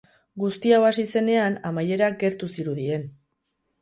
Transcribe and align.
Guzti 0.43 0.71
hau 0.77 0.79
hasi 0.87 1.05
zenean 1.17 1.59
amaierak 1.71 2.19
gertu 2.25 2.51
zirudien. 2.59 3.07